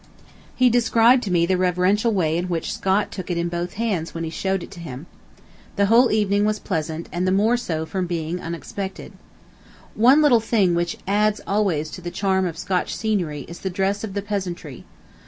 [0.55, 4.15] He described to me the reverential way in which Scott took it in both hands
[4.15, 5.05] when he showed it to him.
[5.75, 9.11] The whole evening was pleasant and the more so from being unexpected....
[9.93, 14.03] One little thing which adds always to the charm of Scotch scenery is the dress
[14.03, 14.85] of the peasantry.